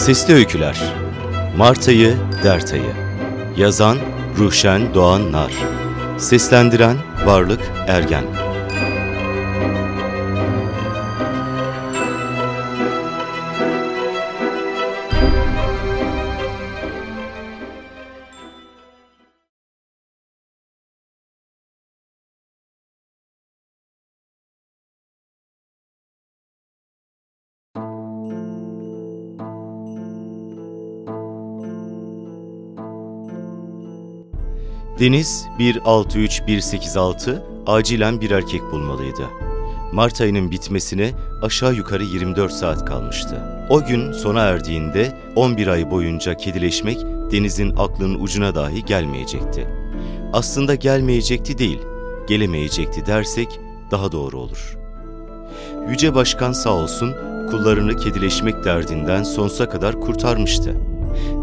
Sesli 0.00 0.34
Öyküler. 0.34 0.82
Mart 1.56 1.88
ayı, 1.88 2.16
Dert 2.44 2.72
ayı. 2.72 2.92
Yazan 3.56 3.98
Ruhşen 4.38 4.94
Doğan 4.94 5.32
Nar. 5.32 5.52
Seslendiren 6.18 6.96
Varlık 7.26 7.60
Ergen 7.88 8.24
Deniz 35.00 35.48
163186 35.58 37.44
acilen 37.66 38.20
bir 38.20 38.30
erkek 38.30 38.62
bulmalıydı. 38.72 39.26
Mart 39.92 40.20
ayının 40.20 40.50
bitmesine 40.50 41.10
aşağı 41.42 41.74
yukarı 41.74 42.04
24 42.04 42.52
saat 42.52 42.84
kalmıştı. 42.84 43.42
O 43.70 43.84
gün 43.84 44.12
sona 44.12 44.40
erdiğinde 44.40 45.18
11 45.36 45.66
ay 45.66 45.90
boyunca 45.90 46.36
kedileşmek 46.36 46.98
Deniz'in 47.32 47.76
aklının 47.76 48.20
ucuna 48.20 48.54
dahi 48.54 48.84
gelmeyecekti. 48.84 49.66
Aslında 50.32 50.74
gelmeyecekti 50.74 51.58
değil, 51.58 51.78
gelemeyecekti 52.28 53.06
dersek 53.06 53.60
daha 53.90 54.12
doğru 54.12 54.38
olur. 54.38 54.78
Yüce 55.88 56.14
Başkan 56.14 56.52
sağ 56.52 56.70
olsun 56.70 57.14
kullarını 57.50 57.96
kedileşmek 57.96 58.64
derdinden 58.64 59.22
sonsuza 59.22 59.68
kadar 59.68 60.00
kurtarmıştı. 60.00 60.76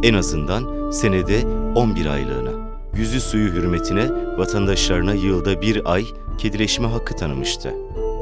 En 0.03 0.13
azından 0.13 0.91
senede 0.91 1.43
11 1.75 2.05
aylığına 2.05 2.56
yüzü 2.97 3.21
suyu 3.21 3.53
hürmetine 3.53 4.09
vatandaşlarına 4.37 5.13
yılda 5.13 5.61
bir 5.61 5.91
ay 5.93 6.05
kedileşme 6.37 6.87
hakkı 6.87 7.15
tanımıştı. 7.15 7.73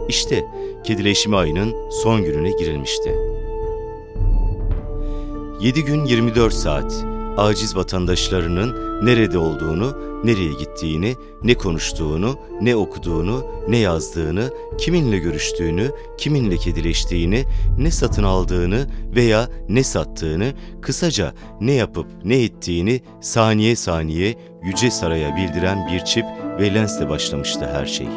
İşte 0.09 0.45
kedileşme 0.83 1.37
ayının 1.37 1.89
son 1.89 2.23
gününe 2.23 2.51
girilmişti. 2.51 3.15
7 5.59 5.85
gün 5.85 6.05
24 6.05 6.53
saat 6.53 7.05
aciz 7.37 7.75
vatandaşlarının 7.75 8.75
nerede 9.05 9.37
olduğunu, 9.37 9.97
nereye 10.23 10.53
gittiğini, 10.53 11.15
ne 11.43 11.53
konuştuğunu, 11.53 12.39
ne 12.61 12.75
okuduğunu, 12.75 13.45
ne 13.67 13.77
yazdığını, 13.77 14.49
kiminle 14.77 15.19
görüştüğünü, 15.19 15.91
kiminle 16.17 16.57
kedileştiğini, 16.57 17.45
ne 17.77 17.91
satın 17.91 18.23
aldığını 18.23 18.87
veya 19.15 19.49
ne 19.69 19.83
sattığını, 19.83 20.53
kısaca 20.81 21.33
ne 21.61 21.71
yapıp 21.71 22.07
ne 22.23 22.43
ettiğini 22.43 23.01
saniye 23.21 23.75
saniye 23.75 24.35
Yüce 24.63 24.91
Saray'a 24.91 25.35
bildiren 25.35 25.87
bir 25.91 25.99
çip 25.99 26.25
ve 26.59 26.73
lensle 26.73 27.09
başlamıştı 27.09 27.69
her 27.73 27.85
şey. 27.85 28.07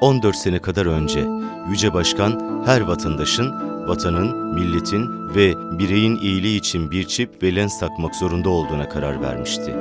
14 0.00 0.36
sene 0.36 0.58
kadar 0.58 0.86
önce 0.86 1.26
Yüce 1.70 1.94
Başkan 1.94 2.62
her 2.66 2.80
vatandaşın 2.80 3.69
vatanın, 3.90 4.54
milletin 4.54 5.28
ve 5.34 5.54
bireyin 5.78 6.16
iyiliği 6.16 6.58
için 6.58 6.90
bir 6.90 7.04
çip 7.04 7.42
ve 7.42 7.54
lens 7.54 7.80
takmak 7.80 8.14
zorunda 8.16 8.48
olduğuna 8.48 8.88
karar 8.88 9.22
vermişti. 9.22 9.74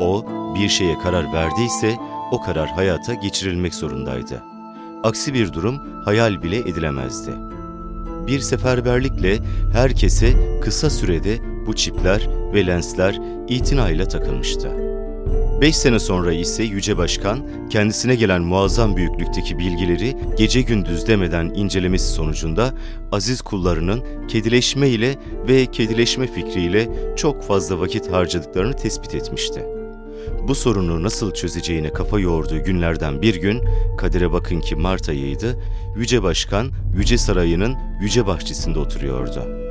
O, 0.00 0.26
bir 0.54 0.68
şeye 0.68 0.98
karar 0.98 1.32
verdiyse 1.32 1.96
o 2.32 2.40
karar 2.40 2.68
hayata 2.68 3.14
geçirilmek 3.14 3.74
zorundaydı. 3.74 4.42
Aksi 5.02 5.34
bir 5.34 5.52
durum 5.52 6.02
hayal 6.04 6.42
bile 6.42 6.58
edilemezdi. 6.58 7.30
Bir 8.26 8.40
seferberlikle 8.40 9.38
herkese 9.72 10.60
kısa 10.60 10.90
sürede 10.90 11.38
bu 11.66 11.74
çipler 11.74 12.28
ve 12.54 12.66
lensler 12.66 13.20
itinayla 13.48 14.08
takılmıştı. 14.08 14.85
Beş 15.60 15.76
sene 15.76 15.98
sonra 15.98 16.32
ise 16.32 16.62
Yüce 16.62 16.98
Başkan 16.98 17.40
kendisine 17.70 18.14
gelen 18.14 18.42
muazzam 18.42 18.96
büyüklükteki 18.96 19.58
bilgileri 19.58 20.16
gece 20.38 20.62
gündüz 20.62 21.06
demeden 21.06 21.52
incelemesi 21.54 22.12
sonucunda 22.12 22.74
aziz 23.12 23.42
kullarının 23.42 24.04
kedileşme 24.28 24.88
ile 24.88 25.14
ve 25.48 25.66
kedileşme 25.66 26.26
fikriyle 26.26 26.88
çok 27.16 27.42
fazla 27.42 27.80
vakit 27.80 28.12
harcadıklarını 28.12 28.76
tespit 28.76 29.14
etmişti. 29.14 29.66
Bu 30.48 30.54
sorunu 30.54 31.02
nasıl 31.02 31.34
çözeceğine 31.34 31.92
kafa 31.92 32.20
yoğurduğu 32.20 32.64
günlerden 32.64 33.22
bir 33.22 33.34
gün, 33.34 33.64
kadere 33.98 34.32
bakın 34.32 34.60
ki 34.60 34.76
Mart 34.76 35.08
ayıydı, 35.08 35.62
Yüce 35.96 36.22
Başkan, 36.22 36.70
Yüce 36.96 37.18
Sarayı'nın 37.18 37.74
Yüce 38.00 38.26
Bahçesinde 38.26 38.78
oturuyordu. 38.78 39.66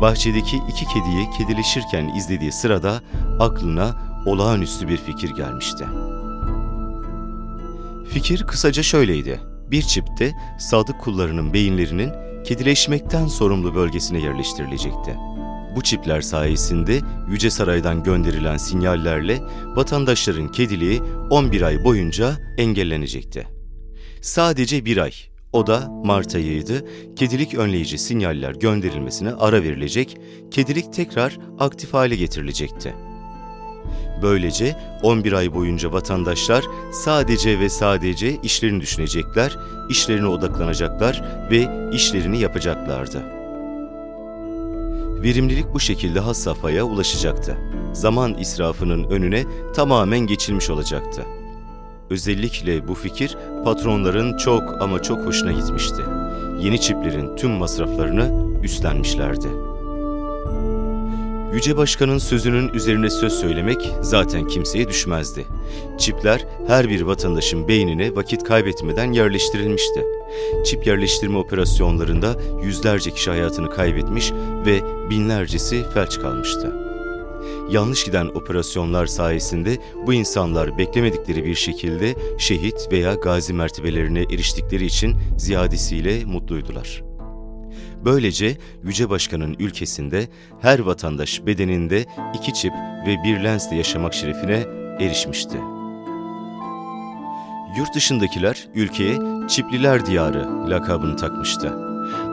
Bahçedeki 0.00 0.56
iki 0.56 0.84
kediyi 0.86 1.30
kedileşirken 1.38 2.08
izlediği 2.08 2.52
sırada 2.52 3.00
aklına 3.40 4.03
olağanüstü 4.26 4.88
bir 4.88 4.96
fikir 4.96 5.30
gelmişti. 5.30 5.84
Fikir 8.08 8.42
kısaca 8.42 8.82
şöyleydi. 8.82 9.40
Bir 9.70 9.82
çipte 9.82 10.32
sadık 10.58 11.00
kullarının 11.00 11.52
beyinlerinin 11.52 12.10
kedileşmekten 12.44 13.26
sorumlu 13.26 13.74
bölgesine 13.74 14.20
yerleştirilecekti. 14.20 15.16
Bu 15.76 15.82
çipler 15.82 16.20
sayesinde 16.20 17.00
Yüce 17.30 17.50
Saray'dan 17.50 18.02
gönderilen 18.02 18.56
sinyallerle 18.56 19.40
vatandaşların 19.76 20.52
kediliği 20.52 21.00
11 21.30 21.62
ay 21.62 21.84
boyunca 21.84 22.36
engellenecekti. 22.58 23.46
Sadece 24.20 24.84
bir 24.84 24.96
ay, 24.96 25.12
o 25.52 25.66
da 25.66 25.88
Mart 26.04 26.34
ayıydı, 26.34 26.84
kedilik 27.16 27.54
önleyici 27.54 27.98
sinyaller 27.98 28.54
gönderilmesine 28.54 29.32
ara 29.32 29.62
verilecek, 29.62 30.16
kedilik 30.50 30.92
tekrar 30.92 31.38
aktif 31.58 31.94
hale 31.94 32.16
getirilecekti. 32.16 32.94
Böylece 34.24 34.76
11 35.02 35.32
ay 35.32 35.54
boyunca 35.54 35.92
vatandaşlar 35.92 36.64
sadece 36.92 37.60
ve 37.60 37.68
sadece 37.68 38.40
işlerini 38.42 38.80
düşünecekler, 38.80 39.58
işlerine 39.88 40.26
odaklanacaklar 40.26 41.22
ve 41.50 41.90
işlerini 41.92 42.38
yapacaklardı. 42.38 43.22
Verimlilik 45.22 45.74
bu 45.74 45.80
şekilde 45.80 46.20
has 46.20 46.38
safhaya 46.38 46.84
ulaşacaktı. 46.84 47.56
Zaman 47.92 48.34
israfının 48.38 49.04
önüne 49.04 49.44
tamamen 49.74 50.20
geçilmiş 50.20 50.70
olacaktı. 50.70 51.22
Özellikle 52.10 52.88
bu 52.88 52.94
fikir 52.94 53.36
patronların 53.64 54.36
çok 54.36 54.62
ama 54.82 55.02
çok 55.02 55.26
hoşuna 55.26 55.52
gitmişti. 55.52 56.02
Yeni 56.60 56.80
çiplerin 56.80 57.36
tüm 57.36 57.50
masraflarını 57.50 58.54
üstlenmişlerdi. 58.62 59.73
Yüce 61.54 61.76
Başkan'ın 61.76 62.18
sözünün 62.18 62.68
üzerine 62.68 63.10
söz 63.10 63.32
söylemek 63.32 63.90
zaten 64.00 64.46
kimseye 64.46 64.88
düşmezdi. 64.88 65.46
Çipler 65.98 66.46
her 66.66 66.88
bir 66.88 67.00
vatandaşın 67.00 67.68
beynine 67.68 68.16
vakit 68.16 68.44
kaybetmeden 68.44 69.12
yerleştirilmişti. 69.12 70.04
Çip 70.64 70.86
yerleştirme 70.86 71.38
operasyonlarında 71.38 72.36
yüzlerce 72.62 73.10
kişi 73.10 73.30
hayatını 73.30 73.70
kaybetmiş 73.70 74.32
ve 74.66 74.80
binlercesi 75.10 75.84
felç 75.94 76.18
kalmıştı. 76.18 76.72
Yanlış 77.70 78.04
giden 78.04 78.26
operasyonlar 78.26 79.06
sayesinde 79.06 79.78
bu 80.06 80.14
insanlar 80.14 80.78
beklemedikleri 80.78 81.44
bir 81.44 81.54
şekilde 81.54 82.14
şehit 82.38 82.88
veya 82.92 83.14
gazi 83.14 83.52
mertebelerine 83.52 84.22
eriştikleri 84.22 84.86
için 84.86 85.16
ziyadesiyle 85.38 86.24
mutluydular. 86.24 87.13
Böylece 88.04 88.56
Yüce 88.84 89.10
Başkan'ın 89.10 89.56
ülkesinde 89.58 90.28
her 90.60 90.78
vatandaş 90.78 91.46
bedeninde 91.46 92.04
iki 92.34 92.54
çip 92.54 92.72
ve 93.06 93.16
bir 93.24 93.44
lensle 93.44 93.76
yaşamak 93.76 94.14
şerefine 94.14 94.64
erişmişti. 95.00 95.58
Yurt 97.78 97.94
dışındakiler 97.94 98.68
ülkeye 98.74 99.18
Çipliler 99.48 100.06
Diyarı 100.06 100.70
lakabını 100.70 101.16
takmıştı. 101.16 101.72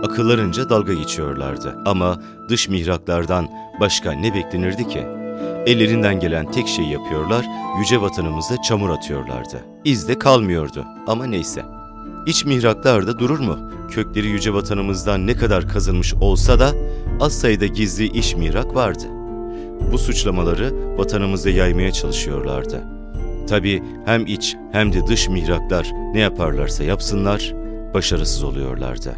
Akıllarınca 0.03 0.69
dalga 0.69 0.93
geçiyorlardı 0.93 1.77
ama 1.85 2.21
dış 2.49 2.69
mihraklardan 2.69 3.49
başka 3.79 4.11
ne 4.11 4.35
beklenirdi 4.35 4.87
ki? 4.87 4.99
Ellerinden 5.65 6.19
gelen 6.19 6.51
tek 6.51 6.67
şeyi 6.67 6.91
yapıyorlar, 6.91 7.45
yüce 7.79 8.01
vatanımıza 8.01 8.61
çamur 8.61 8.89
atıyorlardı. 8.89 9.65
İz 9.85 10.07
de 10.07 10.19
kalmıyordu 10.19 10.85
ama 11.07 11.25
neyse. 11.25 11.80
İç 12.25 12.45
mihraklar 12.45 13.19
durur 13.19 13.39
mu? 13.39 13.59
Kökleri 13.91 14.27
yüce 14.27 14.53
vatanımızdan 14.53 15.27
ne 15.27 15.35
kadar 15.35 15.67
kazınmış 15.67 16.13
olsa 16.13 16.59
da 16.59 16.71
az 17.19 17.39
sayıda 17.39 17.65
gizli 17.65 18.07
iş 18.07 18.35
mihrak 18.35 18.75
vardı. 18.75 19.03
Bu 19.91 19.97
suçlamaları 19.97 20.97
vatanımızda 20.97 21.49
yaymaya 21.49 21.91
çalışıyorlardı. 21.91 22.83
Tabi 23.49 23.83
hem 24.05 24.25
iç 24.25 24.55
hem 24.71 24.93
de 24.93 25.07
dış 25.07 25.29
mihraklar 25.29 25.91
ne 26.13 26.19
yaparlarsa 26.19 26.83
yapsınlar 26.83 27.53
başarısız 27.93 28.43
oluyorlardı. 28.43 29.15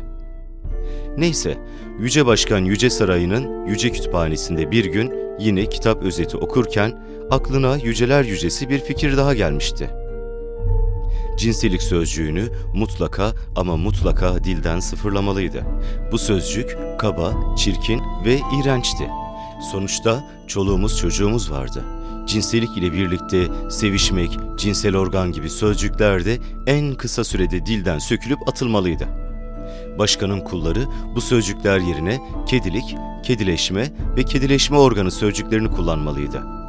Neyse, 1.18 1.58
Yüce 2.00 2.26
Başkan 2.26 2.60
Yüce 2.60 2.90
Sarayı'nın 2.90 3.66
Yüce 3.68 3.92
Kütüphanesi'nde 3.92 4.72
bir 4.72 4.86
gün 4.86 5.14
yine 5.40 5.66
kitap 5.66 6.04
özeti 6.04 6.38
okurken 6.38 7.00
aklına 7.32 7.78
yüceler 7.78 8.24
yücesi 8.24 8.70
bir 8.70 8.80
fikir 8.80 9.18
daha 9.18 9.34
gelmişti. 9.34 10.03
Cinsellik 11.38 11.84
sözcüğünü 11.84 12.50
mutlaka 12.74 13.34
ama 13.56 13.78
mutlaka 13.78 14.44
dilden 14.44 14.80
sıfırlamalıydı. 14.80 15.64
Bu 16.12 16.18
sözcük 16.18 16.78
kaba, 17.00 17.56
çirkin 17.56 18.02
ve 18.26 18.40
iğrençti. 18.60 19.10
Sonuçta 19.72 20.24
çoluğumuz 20.48 20.98
çocuğumuz 20.98 21.52
vardı. 21.52 21.84
Cinsellik 22.28 22.78
ile 22.78 22.94
birlikte 22.94 23.48
sevişmek, 23.70 24.40
cinsel 24.58 24.96
organ 24.96 25.32
gibi 25.32 25.50
sözcükler 25.50 26.26
de 26.26 26.38
en 26.68 26.96
kısa 26.96 27.24
sürede 27.24 27.66
dilden 27.66 28.00
sökülüp 28.00 28.40
atılmalıydı. 28.48 29.08
Başkanın 30.00 30.40
kulları 30.40 30.86
bu 31.16 31.22
sözcükler 31.22 31.80
yerine 31.80 32.20
kedilik, 32.48 32.96
kedileşme 33.24 33.92
ve 34.18 34.24
kedileşme 34.24 34.78
organı 34.78 35.12
sözcüklerini 35.12 35.72
kullanmalıydı. 35.72 36.63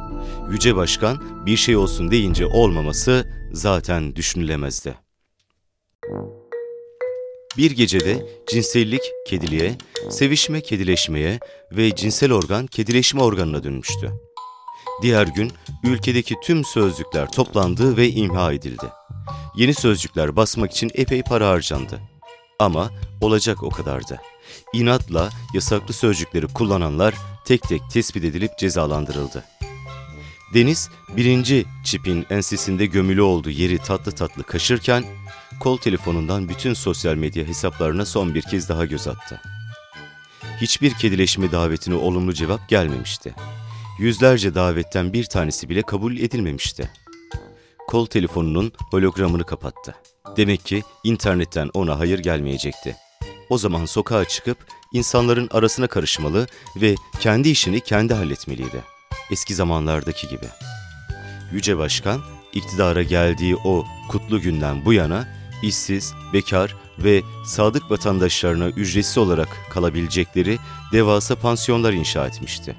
Yüce 0.51 0.75
Başkan 0.75 1.45
bir 1.45 1.57
şey 1.57 1.77
olsun 1.77 2.11
deyince 2.11 2.45
olmaması 2.45 3.27
zaten 3.51 4.15
düşünülemezdi. 4.15 4.95
Bir 7.57 7.71
gecede 7.71 8.25
cinsellik 8.47 9.01
kediliğe, 9.27 9.75
sevişme 10.09 10.61
kedileşmeye 10.61 11.39
ve 11.71 11.95
cinsel 11.95 12.31
organ 12.31 12.67
kedileşme 12.67 13.21
organına 13.23 13.63
dönmüştü. 13.63 14.11
Diğer 15.01 15.27
gün 15.27 15.51
ülkedeki 15.83 16.35
tüm 16.43 16.65
sözcükler 16.65 17.31
toplandı 17.31 17.97
ve 17.97 18.09
imha 18.09 18.53
edildi. 18.53 18.85
Yeni 19.55 19.73
sözcükler 19.73 20.35
basmak 20.35 20.71
için 20.71 20.91
epey 20.93 21.23
para 21.23 21.49
harcandı. 21.49 21.99
Ama 22.59 22.91
olacak 23.21 23.63
o 23.63 23.69
kadardı. 23.69 24.21
İnatla 24.73 25.29
yasaklı 25.53 25.93
sözcükleri 25.93 26.47
kullananlar 26.47 27.13
tek 27.45 27.61
tek 27.63 27.81
tespit 27.93 28.23
edilip 28.23 28.57
cezalandırıldı. 28.57 29.43
Deniz 30.53 30.89
birinci 31.17 31.65
çipin 31.83 32.25
ensesinde 32.29 32.85
gömülü 32.85 33.21
olduğu 33.21 33.49
yeri 33.49 33.77
tatlı 33.77 34.11
tatlı 34.11 34.43
kaşırken 34.43 35.03
kol 35.59 35.77
telefonundan 35.77 36.49
bütün 36.49 36.73
sosyal 36.73 37.15
medya 37.15 37.45
hesaplarına 37.45 38.05
son 38.05 38.35
bir 38.35 38.41
kez 38.41 38.69
daha 38.69 38.85
göz 38.85 39.07
attı. 39.07 39.41
Hiçbir 40.61 40.93
kedileşme 40.93 41.51
davetine 41.51 41.95
olumlu 41.95 42.33
cevap 42.33 42.69
gelmemişti. 42.69 43.35
Yüzlerce 43.99 44.55
davetten 44.55 45.13
bir 45.13 45.23
tanesi 45.23 45.69
bile 45.69 45.81
kabul 45.81 46.17
edilmemişti. 46.17 46.89
Kol 47.87 48.05
telefonunun 48.05 48.71
hologramını 48.91 49.43
kapattı. 49.43 49.95
Demek 50.37 50.65
ki 50.65 50.83
internetten 51.03 51.69
ona 51.73 51.99
hayır 51.99 52.19
gelmeyecekti. 52.19 52.95
O 53.49 53.57
zaman 53.57 53.85
sokağa 53.85 54.25
çıkıp 54.25 54.57
insanların 54.93 55.49
arasına 55.51 55.87
karışmalı 55.87 56.47
ve 56.75 56.95
kendi 57.19 57.49
işini 57.49 57.81
kendi 57.81 58.13
halletmeliydi. 58.13 58.94
Eski 59.31 59.55
zamanlardaki 59.55 60.27
gibi. 60.27 60.45
Yüce 61.51 61.77
Başkan, 61.77 62.21
iktidara 62.53 63.03
geldiği 63.03 63.55
o 63.55 63.85
kutlu 64.09 64.41
günden 64.41 64.85
bu 64.85 64.93
yana 64.93 65.27
işsiz, 65.63 66.13
bekar 66.33 66.75
ve 66.99 67.21
sadık 67.45 67.91
vatandaşlarına 67.91 68.69
ücretsiz 68.69 69.17
olarak 69.17 69.49
kalabilecekleri 69.69 70.57
devasa 70.91 71.35
pansiyonlar 71.35 71.93
inşa 71.93 72.27
etmişti. 72.27 72.75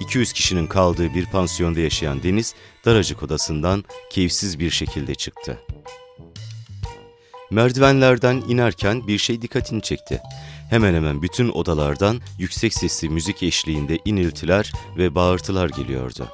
200 0.00 0.32
kişinin 0.32 0.66
kaldığı 0.66 1.14
bir 1.14 1.26
pansiyonda 1.26 1.80
yaşayan 1.80 2.22
Deniz, 2.22 2.54
daracık 2.84 3.22
odasından 3.22 3.84
keyifsiz 4.10 4.58
bir 4.58 4.70
şekilde 4.70 5.14
çıktı. 5.14 5.58
Merdivenlerden 7.50 8.42
inerken 8.48 9.06
bir 9.06 9.18
şey 9.18 9.42
dikkatini 9.42 9.82
çekti. 9.82 10.22
Hemen 10.70 10.94
hemen 10.94 11.22
bütün 11.22 11.48
odalardan 11.48 12.20
yüksek 12.38 12.74
sesli 12.74 13.08
müzik 13.08 13.42
eşliğinde 13.42 13.98
iniltiler 14.04 14.72
ve 14.96 15.14
bağırtılar 15.14 15.68
geliyordu. 15.68 16.28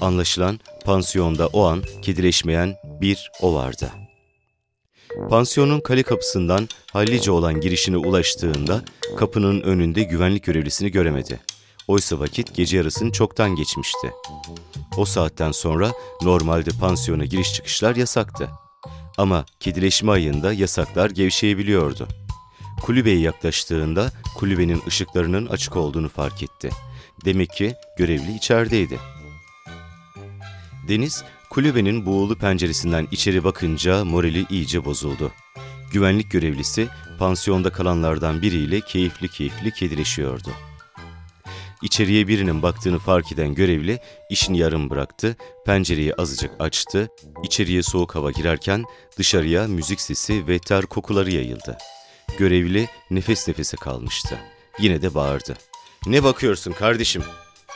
Anlaşılan 0.00 0.60
pansiyonda 0.84 1.46
o 1.46 1.64
an 1.64 1.82
kedileşmeyen 2.02 2.74
bir 3.00 3.30
o 3.40 3.54
vardı. 3.54 3.90
Pansiyonun 5.30 5.80
kale 5.80 6.02
kapısından 6.02 6.68
hallice 6.92 7.30
olan 7.30 7.60
girişine 7.60 7.96
ulaştığında 7.96 8.82
kapının 9.16 9.60
önünde 9.60 10.02
güvenlik 10.02 10.44
görevlisini 10.44 10.90
göremedi. 10.90 11.40
Oysa 11.88 12.20
vakit 12.20 12.54
gece 12.54 12.76
yarısını 12.76 13.12
çoktan 13.12 13.56
geçmişti. 13.56 14.12
O 14.96 15.04
saatten 15.04 15.52
sonra 15.52 15.92
normalde 16.22 16.70
pansiyona 16.80 17.24
giriş 17.24 17.54
çıkışlar 17.54 17.96
yasaktı. 17.96 18.48
Ama 19.18 19.44
kedileşme 19.60 20.12
ayında 20.12 20.52
yasaklar 20.52 21.10
gevşeyebiliyordu. 21.10 22.08
Kulübeye 22.82 23.18
yaklaştığında 23.18 24.12
kulübenin 24.36 24.82
ışıklarının 24.86 25.46
açık 25.46 25.76
olduğunu 25.76 26.08
fark 26.08 26.42
etti. 26.42 26.70
Demek 27.24 27.50
ki 27.50 27.74
görevli 27.98 28.36
içerideydi. 28.36 28.98
Deniz, 30.88 31.24
kulübenin 31.50 32.06
buğulu 32.06 32.38
penceresinden 32.38 33.08
içeri 33.10 33.44
bakınca 33.44 34.04
morali 34.04 34.46
iyice 34.50 34.84
bozuldu. 34.84 35.32
Güvenlik 35.92 36.30
görevlisi 36.30 36.88
pansiyonda 37.18 37.70
kalanlardan 37.70 38.42
biriyle 38.42 38.80
keyifli 38.80 39.28
keyifli 39.28 39.70
kedileşiyordu. 39.70 40.50
İçeriye 41.82 42.28
birinin 42.28 42.62
baktığını 42.62 42.98
fark 42.98 43.32
eden 43.32 43.54
görevli 43.54 43.98
işini 44.30 44.58
yarım 44.58 44.90
bıraktı, 44.90 45.36
pencereyi 45.66 46.14
azıcık 46.14 46.50
açtı, 46.58 47.08
içeriye 47.44 47.82
soğuk 47.82 48.14
hava 48.14 48.30
girerken 48.30 48.84
dışarıya 49.18 49.68
müzik 49.68 50.00
sesi 50.00 50.46
ve 50.46 50.58
ter 50.58 50.86
kokuları 50.86 51.30
yayıldı. 51.30 51.78
Görevli 52.38 52.88
nefes 53.10 53.48
nefese 53.48 53.76
kalmıştı. 53.76 54.38
Yine 54.78 55.02
de 55.02 55.14
bağırdı. 55.14 55.56
Ne 56.06 56.22
bakıyorsun 56.24 56.72
kardeşim? 56.72 57.22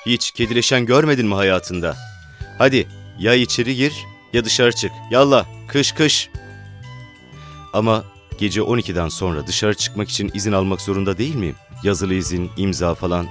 Hiç 0.07 0.31
kedileşen 0.31 0.87
görmedin 0.87 1.27
mi 1.27 1.35
hayatında? 1.35 1.97
Hadi 2.59 2.89
ya 3.19 3.35
içeri 3.35 3.77
gir 3.77 3.93
ya 4.33 4.45
dışarı 4.45 4.73
çık. 4.73 4.91
Yallah 5.11 5.47
kış 5.69 5.93
kış. 5.93 6.31
Ama 7.73 8.05
gece 8.39 8.61
12'den 8.61 9.09
sonra 9.09 9.47
dışarı 9.47 9.75
çıkmak 9.75 10.09
için 10.09 10.31
izin 10.35 10.53
almak 10.53 10.81
zorunda 10.81 11.19
değil 11.19 11.35
miyim? 11.35 11.57
Yazılı 11.83 12.15
izin, 12.15 12.51
imza 12.57 12.95
falan. 12.95 13.27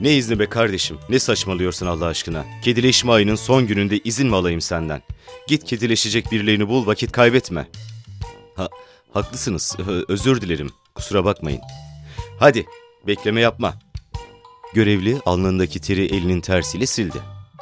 Ne 0.00 0.14
izni 0.14 0.38
be 0.38 0.46
kardeşim? 0.48 0.98
Ne 1.08 1.18
saçmalıyorsun 1.18 1.86
Allah 1.86 2.06
aşkına? 2.06 2.44
Kedileşme 2.64 3.12
ayının 3.12 3.34
son 3.34 3.66
gününde 3.66 3.98
izin 3.98 4.28
mi 4.28 4.36
alayım 4.36 4.60
senden? 4.60 5.02
Git 5.48 5.64
kedileşecek 5.64 6.32
birilerini 6.32 6.68
bul, 6.68 6.86
vakit 6.86 7.12
kaybetme. 7.12 7.66
Ha, 8.56 8.68
haklısınız. 9.14 9.76
Özür 10.08 10.40
dilerim. 10.40 10.70
Kusura 10.94 11.24
bakmayın. 11.24 11.60
Hadi, 12.38 12.66
bekleme 13.06 13.40
yapma. 13.40 13.74
Görevli 14.74 15.18
alnındaki 15.26 15.80
teri 15.80 16.04
elinin 16.04 16.40
tersiyle 16.40 16.86
sildi. 16.86 17.18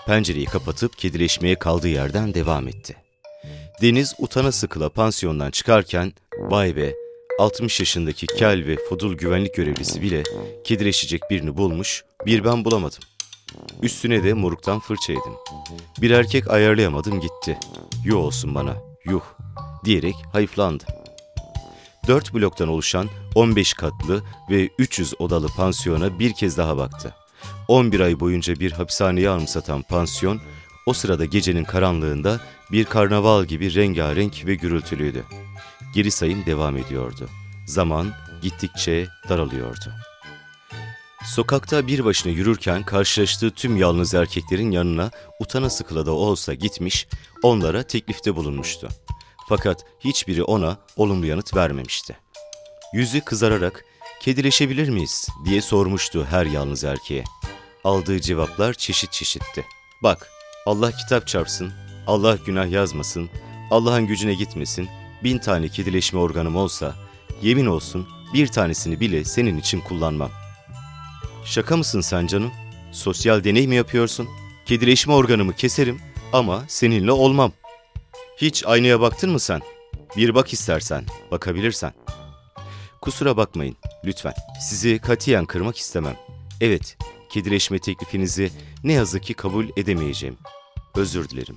Pencereyi 0.06 0.46
kapatıp 0.46 0.98
kedileşmeye 0.98 1.54
kaldığı 1.54 1.88
yerden 1.88 2.34
devam 2.34 2.68
etti. 2.68 2.96
Deniz 3.82 4.14
utana 4.18 4.52
sıkıla 4.52 4.88
pansiyondan 4.88 5.50
çıkarken, 5.50 6.12
vay 6.38 6.76
be 6.76 6.94
60 7.38 7.80
yaşındaki 7.80 8.26
kel 8.26 8.66
ve 8.66 8.76
fudul 8.88 9.14
güvenlik 9.14 9.54
görevlisi 9.54 10.02
bile 10.02 10.22
kedileşecek 10.64 11.22
birini 11.30 11.56
bulmuş, 11.56 12.04
bir 12.26 12.44
ben 12.44 12.64
bulamadım. 12.64 12.98
Üstüne 13.82 14.24
de 14.24 14.34
moruktan 14.34 14.80
fırça 14.80 15.12
yedim. 15.12 15.32
Bir 16.00 16.10
erkek 16.10 16.50
ayarlayamadım 16.50 17.20
gitti. 17.20 17.58
Yuh 18.04 18.16
olsun 18.16 18.54
bana, 18.54 18.76
yuh 19.04 19.22
diyerek 19.84 20.14
hayıflandı. 20.32 20.84
Dört 22.10 22.34
bloktan 22.34 22.68
oluşan 22.68 23.08
15 23.34 23.74
katlı 23.74 24.22
ve 24.50 24.68
300 24.78 25.14
odalı 25.18 25.48
pansiyona 25.48 26.18
bir 26.18 26.32
kez 26.32 26.58
daha 26.58 26.76
baktı. 26.76 27.14
11 27.68 28.00
ay 28.00 28.20
boyunca 28.20 28.60
bir 28.60 28.72
hapishaneyi 28.72 29.30
anımsatan 29.30 29.82
pansiyon, 29.82 30.40
o 30.86 30.92
sırada 30.92 31.24
gecenin 31.24 31.64
karanlığında 31.64 32.40
bir 32.72 32.84
karnaval 32.84 33.44
gibi 33.44 33.74
rengarenk 33.74 34.46
ve 34.46 34.54
gürültülüydü. 34.54 35.24
Geri 35.94 36.10
sayım 36.10 36.46
devam 36.46 36.76
ediyordu. 36.76 37.28
Zaman 37.66 38.12
gittikçe 38.42 39.06
daralıyordu. 39.28 39.92
Sokakta 41.24 41.86
bir 41.86 42.04
başına 42.04 42.32
yürürken 42.32 42.82
karşılaştığı 42.82 43.50
tüm 43.50 43.76
yalnız 43.76 44.14
erkeklerin 44.14 44.70
yanına 44.70 45.10
utana 45.40 45.70
sıkıla 45.70 46.06
da 46.06 46.12
olsa 46.12 46.54
gitmiş, 46.54 47.06
onlara 47.42 47.82
teklifte 47.82 48.36
bulunmuştu. 48.36 48.88
Fakat 49.50 49.84
hiçbiri 50.00 50.42
ona 50.42 50.76
olumlu 50.96 51.26
yanıt 51.26 51.56
vermemişti. 51.56 52.16
Yüzü 52.92 53.20
kızararak 53.20 53.84
kedileşebilir 54.20 54.88
miyiz 54.88 55.28
diye 55.44 55.60
sormuştu 55.60 56.26
her 56.30 56.46
yalnız 56.46 56.84
erkeğe. 56.84 57.24
Aldığı 57.84 58.20
cevaplar 58.20 58.74
çeşit 58.74 59.12
çeşitti. 59.12 59.64
Bak 60.02 60.30
Allah 60.66 60.92
kitap 60.92 61.26
çarpsın, 61.26 61.72
Allah 62.06 62.36
günah 62.46 62.70
yazmasın, 62.70 63.30
Allah'ın 63.70 64.06
gücüne 64.06 64.34
gitmesin, 64.34 64.88
bin 65.24 65.38
tane 65.38 65.68
kedileşme 65.68 66.20
organım 66.20 66.56
olsa, 66.56 66.94
yemin 67.42 67.66
olsun 67.66 68.08
bir 68.34 68.46
tanesini 68.46 69.00
bile 69.00 69.24
senin 69.24 69.58
için 69.58 69.80
kullanmam. 69.80 70.30
Şaka 71.44 71.76
mısın 71.76 72.00
sen 72.00 72.26
canım? 72.26 72.52
Sosyal 72.92 73.44
deney 73.44 73.66
mi 73.66 73.74
yapıyorsun? 73.74 74.28
Kedileşme 74.66 75.12
organımı 75.12 75.52
keserim 75.56 76.00
ama 76.32 76.64
seninle 76.68 77.12
olmam. 77.12 77.52
Hiç 78.40 78.66
aynaya 78.66 79.00
baktın 79.00 79.30
mı 79.30 79.40
sen? 79.40 79.60
Bir 80.16 80.34
bak 80.34 80.52
istersen, 80.52 81.04
bakabilirsen. 81.30 81.92
Kusura 83.00 83.36
bakmayın, 83.36 83.76
lütfen. 84.04 84.34
Sizi 84.60 84.98
katiyen 84.98 85.46
kırmak 85.46 85.76
istemem. 85.76 86.16
Evet, 86.60 86.96
kedileşme 87.30 87.78
teklifinizi 87.78 88.50
ne 88.84 88.92
yazık 88.92 89.22
ki 89.22 89.34
kabul 89.34 89.66
edemeyeceğim. 89.76 90.36
Özür 90.96 91.28
dilerim. 91.28 91.54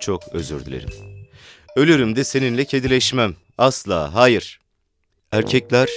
Çok 0.00 0.22
özür 0.32 0.66
dilerim. 0.66 0.90
Ölürüm 1.76 2.16
de 2.16 2.24
seninle 2.24 2.64
kedileşmem. 2.64 3.34
Asla, 3.58 4.14
hayır. 4.14 4.60
Erkekler 5.32 5.88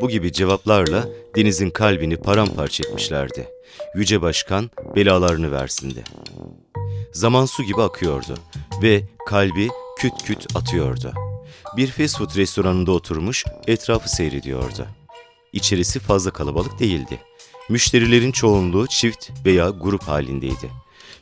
bu 0.00 0.08
gibi 0.08 0.32
cevaplarla 0.32 1.08
Deniz'in 1.36 1.70
kalbini 1.70 2.16
paramparça 2.16 2.84
etmişlerdi. 2.88 3.48
Yüce 3.94 4.22
Başkan 4.22 4.70
belalarını 4.96 5.52
versindi. 5.52 6.04
Zaman 7.12 7.46
su 7.46 7.62
gibi 7.62 7.82
akıyordu 7.82 8.34
ve 8.82 9.04
kalbi 9.26 9.68
küt 10.02 10.22
küt 10.24 10.56
atıyordu. 10.56 11.12
Bir 11.76 11.90
fast 11.90 12.18
food 12.18 12.36
restoranında 12.36 12.92
oturmuş 12.92 13.44
etrafı 13.66 14.08
seyrediyordu. 14.08 14.86
İçerisi 15.52 16.00
fazla 16.00 16.30
kalabalık 16.30 16.78
değildi. 16.78 17.20
Müşterilerin 17.68 18.32
çoğunluğu 18.32 18.86
çift 18.86 19.30
veya 19.44 19.70
grup 19.70 20.02
halindeydi. 20.02 20.70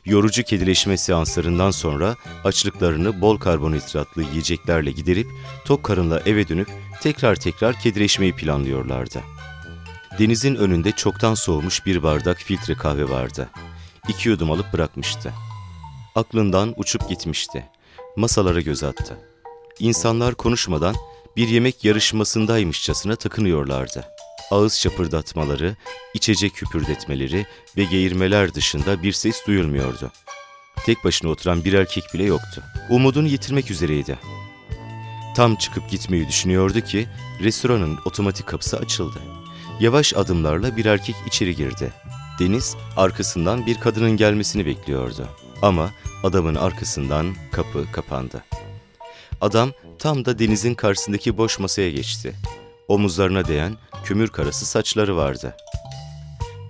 Yorucu 0.05 0.43
kedileşme 0.43 0.97
seanslarından 0.97 1.71
sonra 1.71 2.15
açlıklarını 2.43 3.21
bol 3.21 3.37
karbonhidratlı 3.37 4.23
yiyeceklerle 4.23 4.91
giderip 4.91 5.27
tok 5.65 5.83
karınla 5.83 6.19
eve 6.19 6.47
dönüp 6.47 6.69
tekrar 7.01 7.35
tekrar 7.35 7.79
kedileşmeyi 7.79 8.35
planlıyorlardı. 8.35 9.21
Denizin 10.19 10.55
önünde 10.55 10.91
çoktan 10.91 11.33
soğumuş 11.33 11.85
bir 11.85 12.03
bardak 12.03 12.37
filtre 12.37 12.75
kahve 12.75 13.09
vardı. 13.09 13.49
İki 14.09 14.29
yudum 14.29 14.51
alıp 14.51 14.73
bırakmıştı. 14.73 15.33
Aklından 16.15 16.73
uçup 16.77 17.09
gitmişti. 17.09 17.65
Masalara 18.15 18.61
göz 18.61 18.83
attı. 18.83 19.17
İnsanlar 19.79 20.35
konuşmadan 20.35 20.95
bir 21.37 21.47
yemek 21.47 21.85
yarışmasındaymışçasına 21.85 23.15
takınıyorlardı. 23.15 24.05
Ağız 24.51 24.73
şapırdatmaları, 24.73 25.75
içecek 26.13 26.53
küpürdetmeleri 26.55 27.45
ve 27.77 27.83
geğirmeler 27.83 28.53
dışında 28.53 29.03
bir 29.03 29.11
ses 29.11 29.47
duyulmuyordu. 29.47 30.11
Tek 30.85 31.03
başına 31.03 31.29
oturan 31.29 31.65
bir 31.65 31.73
erkek 31.73 32.03
bile 32.13 32.23
yoktu. 32.23 32.63
Umudunu 32.89 33.27
yitirmek 33.27 33.71
üzereydi. 33.71 34.19
Tam 35.35 35.55
çıkıp 35.55 35.89
gitmeyi 35.89 36.27
düşünüyordu 36.27 36.81
ki 36.81 37.07
restoranın 37.43 37.99
otomatik 38.05 38.47
kapısı 38.47 38.77
açıldı. 38.77 39.19
Yavaş 39.79 40.13
adımlarla 40.13 40.77
bir 40.77 40.85
erkek 40.85 41.15
içeri 41.27 41.55
girdi. 41.55 41.93
Deniz 42.39 42.75
arkasından 42.97 43.65
bir 43.65 43.79
kadının 43.79 44.17
gelmesini 44.17 44.65
bekliyordu. 44.65 45.27
Ama 45.61 45.91
adamın 46.23 46.55
arkasından 46.55 47.35
kapı 47.51 47.91
kapandı. 47.91 48.43
Adam 49.41 49.71
tam 49.99 50.25
da 50.25 50.39
denizin 50.39 50.73
karşısındaki 50.73 51.37
boş 51.37 51.59
masaya 51.59 51.91
geçti. 51.91 52.33
Omuzlarına 52.87 53.47
değen 53.47 53.73
kömür 54.03 54.27
karası 54.27 54.65
saçları 54.65 55.17
vardı. 55.17 55.55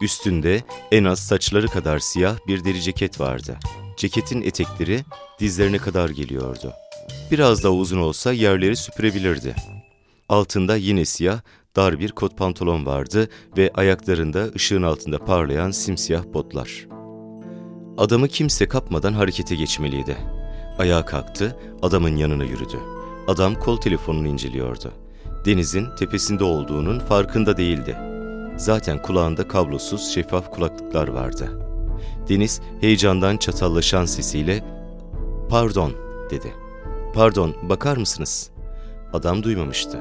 Üstünde 0.01 0.63
en 0.91 1.03
az 1.03 1.19
saçları 1.19 1.67
kadar 1.67 1.99
siyah 1.99 2.37
bir 2.47 2.63
deri 2.63 2.81
ceket 2.81 3.19
vardı. 3.19 3.57
Ceketin 3.97 4.41
etekleri 4.41 5.03
dizlerine 5.39 5.77
kadar 5.77 6.09
geliyordu. 6.09 6.73
Biraz 7.31 7.63
daha 7.63 7.73
uzun 7.73 8.01
olsa 8.01 8.33
yerleri 8.33 8.75
süpürebilirdi. 8.75 9.55
Altında 10.29 10.75
yine 10.75 11.05
siyah, 11.05 11.39
dar 11.75 11.99
bir 11.99 12.11
kot 12.11 12.37
pantolon 12.37 12.85
vardı 12.85 13.29
ve 13.57 13.71
ayaklarında 13.73 14.47
ışığın 14.55 14.83
altında 14.83 15.25
parlayan 15.25 15.71
simsiyah 15.71 16.23
botlar. 16.33 16.87
Adamı 17.97 18.27
kimse 18.27 18.67
kapmadan 18.67 19.13
harekete 19.13 19.55
geçmeliydi. 19.55 20.17
Ayağa 20.79 21.05
kalktı, 21.05 21.57
adamın 21.81 22.15
yanına 22.15 22.43
yürüdü. 22.43 22.79
Adam 23.27 23.55
kol 23.55 23.77
telefonunu 23.77 24.27
inceliyordu. 24.27 24.91
Deniz'in 25.45 25.87
tepesinde 25.99 26.43
olduğunun 26.43 26.99
farkında 26.99 27.57
değildi. 27.57 27.97
Zaten 28.57 29.01
kulağında 29.01 29.47
kablosuz 29.47 30.13
şeffaf 30.13 30.51
kulaklıklar 30.51 31.07
vardı. 31.07 31.49
Deniz 32.29 32.61
heyecandan 32.81 33.37
çatallaşan 33.37 34.05
sesiyle 34.05 34.63
''Pardon'' 35.49 35.95
dedi. 36.29 36.53
''Pardon, 37.13 37.55
bakar 37.69 37.97
mısınız?'' 37.97 38.51
Adam 39.13 39.43
duymamıştı. 39.43 39.99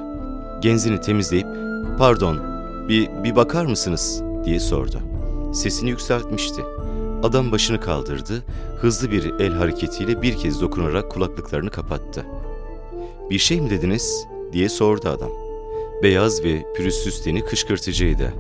Genzini 0.61 1.01
temizleyip 1.01 1.47
''Pardon, 1.99 2.41
bir, 2.89 3.25
bir 3.25 3.37
bakar 3.37 3.65
mısınız?'' 3.65 4.23
diye 4.45 4.61
sordu. 4.61 5.01
Sesini 5.55 5.91
yükseltmişti. 5.91 6.63
Adam 7.23 7.53
başını 7.53 7.81
kaldırdı, 7.81 8.43
hızlı 8.77 9.11
bir 9.11 9.25
el 9.41 9.53
hareketiyle 9.53 10.23
bir 10.23 10.37
kez 10.37 10.61
dokunarak 10.61 11.11
kulaklıklarını 11.11 11.71
kapattı. 11.71 12.27
''Bir 13.31 13.39
şey 13.39 13.61
mi 13.61 13.71
dediniz?'' 13.71 14.27
diye 14.53 14.69
sordu 14.69 15.09
adam. 15.09 15.31
Beyaz 16.03 16.45
ve 16.45 16.67
pürüzsüz 16.77 17.23
teni 17.23 17.45
kışkırtıcıydı. 17.45 18.33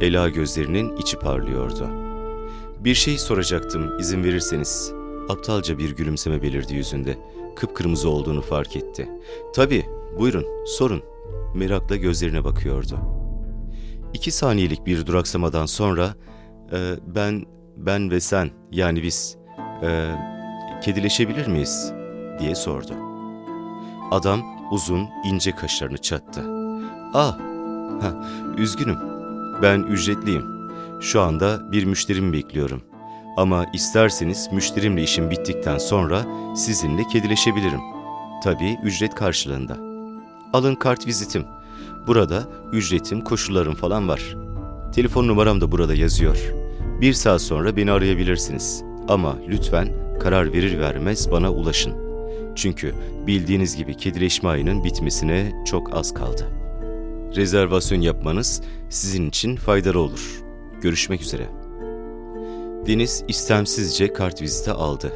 Ela 0.00 0.28
gözlerinin 0.28 0.96
içi 0.96 1.18
parlıyordu. 1.18 1.88
''Bir 2.84 2.94
şey 2.94 3.18
soracaktım 3.18 3.98
izin 3.98 4.24
verirseniz.'' 4.24 4.92
Aptalca 5.28 5.78
bir 5.78 5.96
gülümseme 5.96 6.42
belirdi 6.42 6.74
yüzünde. 6.74 7.18
Kıpkırmızı 7.56 8.08
olduğunu 8.08 8.42
fark 8.42 8.76
etti. 8.76 9.08
''Tabii, 9.54 9.84
buyurun, 10.18 10.46
sorun.'' 10.66 11.02
Merakla 11.54 11.96
gözlerine 11.96 12.44
bakıyordu. 12.44 12.98
İki 14.14 14.30
saniyelik 14.30 14.86
bir 14.86 15.06
duraksamadan 15.06 15.66
sonra 15.66 16.14
e, 16.72 16.94
''Ben, 17.06 17.44
ben 17.86 18.10
ve 18.10 18.20
sen 18.20 18.50
yani 18.72 19.02
biz 19.02 19.36
e, 19.82 20.14
kedileşebilir 20.82 21.46
miyiz?'' 21.46 21.92
diye 22.38 22.54
sordu. 22.54 22.92
Adam 24.10 24.40
uzun, 24.70 25.08
ince 25.24 25.50
kaşlarını 25.52 25.98
çattı. 25.98 26.42
''Ah, 27.14 27.38
üzgünüm. 28.58 28.98
Ben 29.62 29.80
ücretliyim. 29.80 30.44
Şu 31.00 31.20
anda 31.20 31.72
bir 31.72 31.84
müşterimi 31.84 32.32
bekliyorum. 32.32 32.82
Ama 33.36 33.66
isterseniz 33.72 34.48
müşterimle 34.52 35.02
işim 35.02 35.30
bittikten 35.30 35.78
sonra 35.78 36.24
sizinle 36.56 37.04
kedileşebilirim. 37.04 37.80
Tabii 38.44 38.78
ücret 38.82 39.14
karşılığında. 39.14 39.76
Alın 40.52 40.74
kart 40.74 41.06
vizitim. 41.06 41.44
Burada 42.06 42.42
ücretim, 42.72 43.20
koşullarım 43.20 43.74
falan 43.74 44.08
var. 44.08 44.36
Telefon 44.94 45.28
numaram 45.28 45.60
da 45.60 45.72
burada 45.72 45.94
yazıyor. 45.94 46.57
Bir 47.00 47.12
saat 47.12 47.42
sonra 47.42 47.76
beni 47.76 47.92
arayabilirsiniz. 47.92 48.82
Ama 49.08 49.38
lütfen 49.48 49.88
karar 50.20 50.52
verir 50.52 50.78
vermez 50.78 51.30
bana 51.30 51.52
ulaşın. 51.52 51.94
Çünkü 52.54 52.94
bildiğiniz 53.26 53.76
gibi 53.76 53.96
kedileşme 53.96 54.48
ayının 54.48 54.84
bitmesine 54.84 55.52
çok 55.66 55.96
az 55.96 56.14
kaldı. 56.14 56.48
Rezervasyon 57.36 58.00
yapmanız 58.00 58.62
sizin 58.88 59.28
için 59.28 59.56
faydalı 59.56 59.98
olur. 59.98 60.42
Görüşmek 60.80 61.22
üzere. 61.22 61.46
Deniz 62.86 63.24
istemsizce 63.28 64.12
kart 64.12 64.42
viziti 64.42 64.70
aldı. 64.70 65.12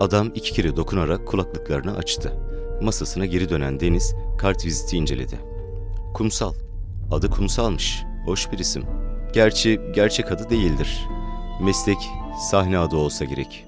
Adam 0.00 0.30
iki 0.34 0.52
kere 0.52 0.76
dokunarak 0.76 1.26
kulaklıklarını 1.26 1.96
açtı. 1.96 2.32
Masasına 2.82 3.26
geri 3.26 3.48
dönen 3.48 3.80
Deniz 3.80 4.14
kart 4.38 4.66
viziti 4.66 4.96
inceledi. 4.96 5.38
Kumsal. 6.14 6.54
Adı 7.10 7.30
Kumsalmış. 7.30 8.02
Hoş 8.26 8.52
bir 8.52 8.58
isim. 8.58 8.84
Gerçi 9.32 9.80
gerçek 9.94 10.32
adı 10.32 10.50
değildir. 10.50 11.08
Meslek 11.60 11.98
sahne 12.50 12.78
adı 12.78 12.96
olsa 12.96 13.24
gerek. 13.24 13.64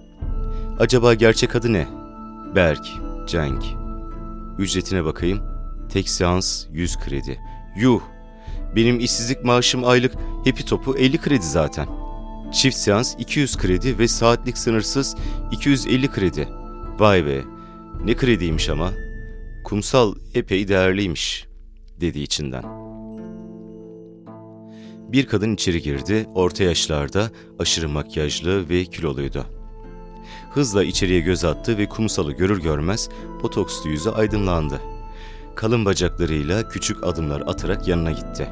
Acaba 0.78 1.14
gerçek 1.14 1.56
adı 1.56 1.72
ne? 1.72 1.86
Berk, 2.54 2.86
Cenk. 3.26 3.64
Ücretine 4.58 5.04
bakayım. 5.04 5.40
Tek 5.92 6.08
seans 6.08 6.66
100 6.72 6.96
kredi. 6.96 7.40
Yuh! 7.76 8.00
Benim 8.76 9.00
işsizlik 9.00 9.44
maaşım 9.44 9.84
aylık 9.84 10.14
hepi 10.44 10.64
topu 10.64 10.96
50 10.96 11.18
kredi 11.18 11.46
zaten. 11.46 11.86
Çift 12.52 12.76
seans 12.76 13.14
200 13.18 13.56
kredi 13.56 13.98
ve 13.98 14.08
saatlik 14.08 14.58
sınırsız 14.58 15.16
250 15.52 16.08
kredi. 16.08 16.48
Vay 16.98 17.26
be! 17.26 17.40
Ne 18.04 18.16
krediymiş 18.16 18.68
ama. 18.68 18.90
Kumsal 19.64 20.14
epey 20.34 20.68
değerliymiş, 20.68 21.46
dedi 22.00 22.20
içinden. 22.20 22.79
Bir 25.12 25.26
kadın 25.26 25.54
içeri 25.54 25.82
girdi, 25.82 26.26
orta 26.34 26.64
yaşlarda, 26.64 27.30
aşırı 27.58 27.88
makyajlı 27.88 28.68
ve 28.68 28.84
kiloluydu. 28.84 29.46
Hızla 30.50 30.84
içeriye 30.84 31.20
göz 31.20 31.44
attı 31.44 31.78
ve 31.78 31.88
kumsalı 31.88 32.32
görür 32.32 32.62
görmez 32.62 33.08
botokslu 33.42 33.90
yüzü 33.90 34.10
aydınlandı. 34.10 34.80
Kalın 35.56 35.84
bacaklarıyla 35.84 36.68
küçük 36.68 37.04
adımlar 37.04 37.40
atarak 37.40 37.88
yanına 37.88 38.10
gitti. 38.10 38.48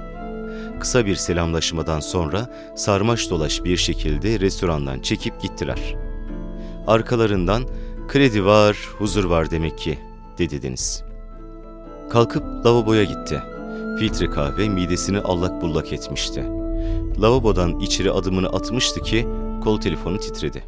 Kısa 0.81 1.07
bir 1.07 1.17
selamlaşmadan 1.17 2.01
sonra 2.01 2.55
sarmaş 2.77 3.31
dolaş 3.31 3.65
bir 3.65 3.77
şekilde 3.77 4.41
restorandan 4.41 5.01
çekip 5.01 5.41
gittiler. 5.43 5.97
Arkalarından 6.87 7.63
kredi 8.09 8.45
var, 8.45 8.89
huzur 8.99 9.25
var 9.25 9.51
demek 9.51 9.79
ki, 9.79 9.99
dedi 10.39 10.63
Deniz. 10.63 11.03
Kalkıp 12.11 12.67
lavaboya 12.67 13.05
gitti. 13.05 13.43
Filtre 13.99 14.31
kahve 14.31 14.69
midesini 14.69 15.21
allak 15.21 15.63
bullak 15.63 15.93
etmişti. 15.93 16.45
Lavabodan 17.21 17.81
içeri 17.81 18.11
adımını 18.11 18.49
atmıştı 18.49 19.03
ki 19.03 19.27
kol 19.65 19.81
telefonu 19.81 20.21
titredi. 20.21 20.63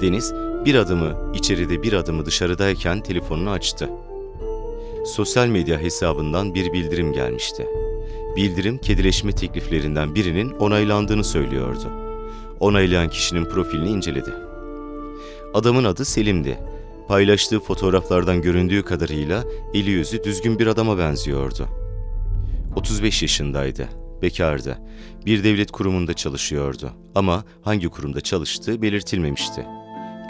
Deniz 0.00 0.34
bir 0.64 0.74
adımı 0.74 1.32
içeride 1.34 1.82
bir 1.82 1.92
adımı 1.92 2.26
dışarıdayken 2.26 3.00
telefonunu 3.00 3.50
açtı. 3.50 3.90
Sosyal 5.06 5.46
medya 5.46 5.78
hesabından 5.78 6.54
bir 6.54 6.72
bildirim 6.72 7.12
gelmişti. 7.12 7.66
Bildirim 8.36 8.78
kedileşme 8.78 9.32
tekliflerinden 9.32 10.14
birinin 10.14 10.50
onaylandığını 10.50 11.24
söylüyordu. 11.24 11.92
Onaylayan 12.60 13.08
kişinin 13.08 13.44
profilini 13.44 13.88
inceledi. 13.88 14.34
Adamın 15.54 15.84
adı 15.84 16.04
Selim'di. 16.04 16.58
paylaştığı 17.08 17.60
fotoğraflardan 17.60 18.42
göründüğü 18.42 18.82
kadarıyla 18.82 19.44
eli 19.74 19.90
yüzü 19.90 20.24
düzgün 20.24 20.58
bir 20.58 20.66
adama 20.66 20.98
benziyordu. 20.98 21.68
35 22.76 23.22
yaşındaydı, 23.22 23.88
bekardı. 24.22 24.78
Bir 25.26 25.44
devlet 25.44 25.70
kurumunda 25.70 26.14
çalışıyordu 26.14 26.92
ama 27.14 27.44
hangi 27.62 27.88
kurumda 27.88 28.20
çalıştığı 28.20 28.82
belirtilmemişti. 28.82 29.66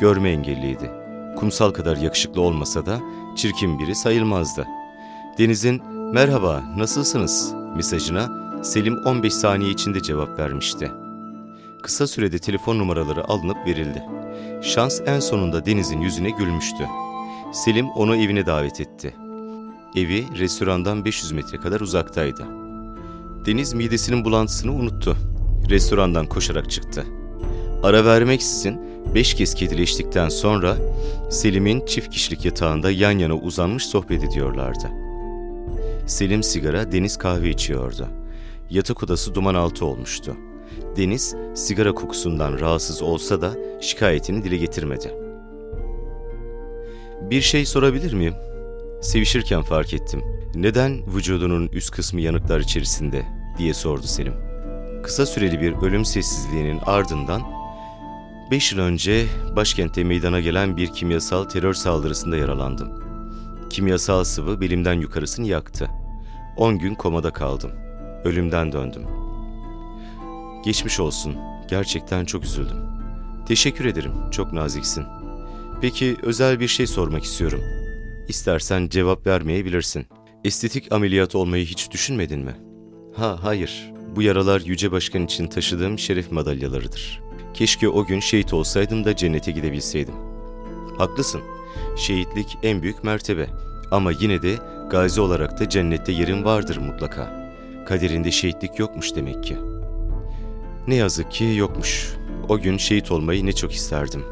Görme 0.00 0.30
engelliydi. 0.30 0.90
Kumsal 1.36 1.70
kadar 1.70 1.96
yakışıklı 1.96 2.40
olmasa 2.40 2.86
da 2.86 3.00
çirkin 3.36 3.78
biri 3.78 3.94
sayılmazdı. 3.94 4.66
Deniz'in 5.38 5.82
"Merhaba, 6.12 6.64
nasılsınız?" 6.76 7.54
mesajına 7.76 8.44
Selim 8.64 8.98
15 9.06 9.34
saniye 9.34 9.70
içinde 9.70 10.02
cevap 10.02 10.38
vermişti. 10.38 10.90
Kısa 11.82 12.06
sürede 12.06 12.38
telefon 12.38 12.78
numaraları 12.78 13.24
alınıp 13.24 13.66
verildi. 13.66 14.02
Şans 14.62 15.00
en 15.06 15.20
sonunda 15.20 15.66
Deniz'in 15.66 16.00
yüzüne 16.00 16.30
gülmüştü. 16.30 16.86
Selim 17.52 17.88
onu 17.90 18.16
evine 18.16 18.46
davet 18.46 18.80
etti. 18.80 19.14
Evi 19.94 20.26
restorandan 20.38 21.04
500 21.04 21.32
metre 21.32 21.58
kadar 21.58 21.80
uzaktaydı. 21.80 22.42
Deniz 23.46 23.74
midesinin 23.74 24.24
bulantısını 24.24 24.72
unuttu. 24.72 25.16
Restorandan 25.70 26.26
koşarak 26.26 26.70
çıktı. 26.70 27.04
Ara 27.82 28.04
vermeksizin 28.04 28.80
beş 29.14 29.34
kez 29.34 29.54
kedileştikten 29.54 30.28
sonra 30.28 30.76
Selim'in 31.30 31.86
çift 31.86 32.10
kişilik 32.10 32.44
yatağında 32.44 32.90
yan 32.90 33.18
yana 33.18 33.34
uzanmış 33.34 33.86
sohbet 33.86 34.24
ediyorlardı. 34.24 34.90
Selim 36.06 36.42
sigara, 36.42 36.92
Deniz 36.92 37.16
kahve 37.16 37.50
içiyordu. 37.50 38.08
Yatak 38.70 39.02
odası 39.02 39.34
duman 39.34 39.54
altı 39.54 39.84
olmuştu. 39.84 40.36
Deniz 40.96 41.36
sigara 41.54 41.92
kokusundan 41.94 42.60
rahatsız 42.60 43.02
olsa 43.02 43.40
da 43.40 43.52
şikayetini 43.80 44.44
dile 44.44 44.56
getirmedi. 44.56 45.14
Bir 47.30 47.40
şey 47.40 47.66
sorabilir 47.66 48.12
miyim? 48.12 48.34
Sevişirken 49.04 49.62
fark 49.62 49.94
ettim. 49.94 50.24
Neden 50.54 51.14
vücudunun 51.14 51.68
üst 51.68 51.90
kısmı 51.90 52.20
yanıklar 52.20 52.60
içerisinde 52.60 53.26
diye 53.58 53.74
sordu 53.74 54.06
Selim. 54.06 54.34
Kısa 55.02 55.26
süreli 55.26 55.60
bir 55.60 55.72
ölüm 55.72 56.04
sessizliğinin 56.04 56.80
ardından 56.86 57.42
5 58.50 58.72
yıl 58.72 58.80
önce 58.80 59.26
başkentte 59.56 60.04
meydana 60.04 60.40
gelen 60.40 60.76
bir 60.76 60.92
kimyasal 60.92 61.44
terör 61.44 61.74
saldırısında 61.74 62.36
yaralandım. 62.36 63.04
Kimyasal 63.70 64.24
sıvı 64.24 64.60
belimden 64.60 65.00
yukarısını 65.00 65.46
yaktı. 65.46 65.90
10 66.56 66.78
gün 66.78 66.94
komada 66.94 67.32
kaldım. 67.32 67.70
Ölümden 68.24 68.72
döndüm. 68.72 69.02
Geçmiş 70.64 71.00
olsun. 71.00 71.36
Gerçekten 71.68 72.24
çok 72.24 72.44
üzüldüm. 72.44 72.78
Teşekkür 73.48 73.84
ederim. 73.84 74.12
Çok 74.30 74.52
naziksin. 74.52 75.04
Peki 75.80 76.16
özel 76.22 76.60
bir 76.60 76.68
şey 76.68 76.86
sormak 76.86 77.24
istiyorum. 77.24 77.83
İstersen 78.28 78.88
cevap 78.88 79.26
vermeyebilirsin. 79.26 80.06
Estetik 80.44 80.92
ameliyat 80.92 81.34
olmayı 81.34 81.64
hiç 81.64 81.90
düşünmedin 81.90 82.40
mi? 82.40 82.56
Ha 83.16 83.38
hayır. 83.42 83.92
Bu 84.16 84.22
yaralar 84.22 84.60
Yüce 84.60 84.92
Başkan 84.92 85.24
için 85.24 85.46
taşıdığım 85.46 85.98
şeref 85.98 86.32
madalyalarıdır. 86.32 87.22
Keşke 87.54 87.88
o 87.88 88.06
gün 88.06 88.20
şehit 88.20 88.54
olsaydım 88.54 89.04
da 89.04 89.16
cennete 89.16 89.52
gidebilseydim. 89.52 90.14
Haklısın. 90.98 91.40
Şehitlik 91.96 92.58
en 92.62 92.82
büyük 92.82 93.04
mertebe. 93.04 93.46
Ama 93.90 94.12
yine 94.20 94.42
de 94.42 94.54
gazi 94.90 95.20
olarak 95.20 95.60
da 95.60 95.68
cennette 95.68 96.12
yerin 96.12 96.44
vardır 96.44 96.76
mutlaka. 96.76 97.52
Kaderinde 97.86 98.30
şehitlik 98.30 98.78
yokmuş 98.78 99.14
demek 99.14 99.44
ki. 99.44 99.56
Ne 100.86 100.94
yazık 100.94 101.30
ki 101.30 101.44
yokmuş. 101.44 102.14
O 102.48 102.58
gün 102.58 102.76
şehit 102.76 103.10
olmayı 103.12 103.46
ne 103.46 103.52
çok 103.52 103.72
isterdim. 103.72 104.24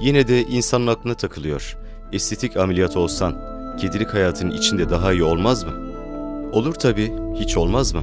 Yine 0.00 0.28
de 0.28 0.42
insanın 0.42 0.86
aklına 0.86 1.14
takılıyor. 1.14 1.76
Estetik 2.12 2.56
ameliyat 2.56 2.96
olsan, 2.96 3.34
kedilik 3.80 4.14
hayatın 4.14 4.50
içinde 4.50 4.90
daha 4.90 5.12
iyi 5.12 5.22
olmaz 5.22 5.64
mı? 5.64 5.72
Olur 6.52 6.74
tabii, 6.74 7.12
hiç 7.34 7.56
olmaz 7.56 7.94
mı? 7.94 8.02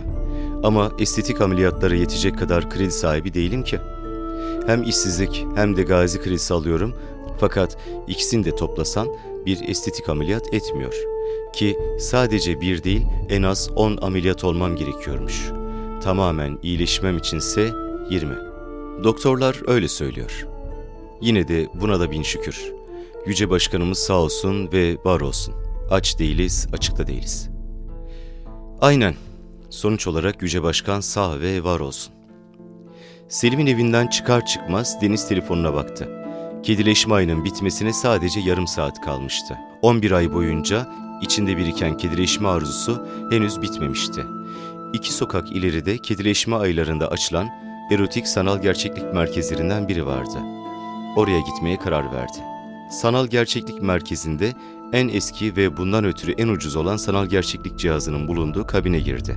Ama 0.64 0.92
estetik 1.00 1.42
ameliyatlara 1.42 1.96
yetecek 1.96 2.38
kadar 2.38 2.70
kredi 2.70 2.92
sahibi 2.92 3.34
değilim 3.34 3.64
ki. 3.64 3.80
Hem 4.66 4.84
işsizlik 4.84 5.46
hem 5.56 5.78
de 5.78 5.84
gazi 5.84 6.22
kredisi 6.22 6.54
alıyorum. 6.54 6.94
Fakat 7.40 7.78
ikisini 8.08 8.46
de 8.46 8.56
toplasan 8.56 9.08
bir 9.46 9.70
estetik 9.70 10.10
ameliyat 10.10 10.54
etmiyor. 10.54 10.94
Ki 11.54 11.80
sadece 12.00 12.62
bir 12.62 12.84
değil 12.84 13.06
en 13.30 13.44
az 13.44 13.70
10 13.76 13.98
ameliyat 14.02 14.44
olmam 14.44 14.76
gerekiyormuş. 14.76 15.52
Tamamen 16.04 16.60
iyileşmem 16.64 17.18
içinse 17.18 17.70
20. 18.10 18.36
Doktorlar 19.04 19.62
öyle 19.68 19.88
söylüyor. 19.88 20.48
Yine 21.22 21.48
de 21.48 21.68
buna 21.74 22.00
da 22.00 22.12
bin 22.12 22.24
şükür. 22.24 22.75
Yüce 23.26 23.50
Başkanımız 23.50 24.00
sağ 24.00 24.14
olsun 24.14 24.72
ve 24.72 24.98
var 25.06 25.22
olsun. 25.22 25.54
Aç 25.90 26.20
değiliz, 26.20 26.68
açıkta 26.74 27.08
değiliz. 27.08 27.50
Aynen. 28.82 29.16
Sonuç 29.70 30.08
olarak 30.08 30.42
Yüce 30.42 30.64
Başkan 30.64 31.00
sağ 31.00 31.40
ve 31.40 31.64
var 31.64 31.80
olsun. 31.80 32.14
Selim'in 33.30 33.68
evinden 33.68 34.08
çıkar 34.08 34.46
çıkmaz 34.46 35.02
Deniz 35.02 35.28
telefonuna 35.28 35.74
baktı. 35.74 36.10
Kedileşme 36.64 37.16
ayının 37.16 37.46
bitmesine 37.46 37.94
sadece 37.94 38.40
yarım 38.40 38.68
saat 38.68 39.02
kalmıştı. 39.02 39.58
11 39.82 40.12
ay 40.12 40.34
boyunca 40.34 40.88
içinde 41.22 41.58
biriken 41.58 41.98
kedileşme 41.98 42.48
arzusu 42.48 43.08
henüz 43.32 43.62
bitmemişti. 43.62 44.24
İki 44.94 45.14
sokak 45.14 45.52
ileride 45.52 45.98
kedileşme 45.98 46.56
aylarında 46.56 47.08
açılan 47.08 47.50
erotik 47.92 48.28
sanal 48.28 48.62
gerçeklik 48.62 49.14
merkezlerinden 49.14 49.88
biri 49.88 50.06
vardı. 50.06 50.38
Oraya 51.16 51.40
gitmeye 51.40 51.78
karar 51.78 52.14
verdi. 52.14 52.55
Sanal 52.90 53.28
gerçeklik 53.28 53.82
merkezinde 53.82 54.54
en 54.94 55.08
eski 55.08 55.56
ve 55.56 55.78
bundan 55.78 56.06
ötürü 56.06 56.32
en 56.32 56.48
ucuz 56.48 56.76
olan 56.76 56.98
sanal 56.98 57.26
gerçeklik 57.26 57.80
cihazının 57.80 58.28
bulunduğu 58.28 58.68
kabine 58.68 59.00
girdi. 59.00 59.36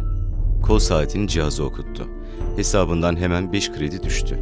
Kol 0.63 0.79
saatinin 0.79 1.27
cihazı 1.27 1.65
okuttu. 1.65 2.09
Hesabından 2.57 3.17
hemen 3.17 3.53
5 3.53 3.73
kredi 3.73 4.03
düştü. 4.03 4.39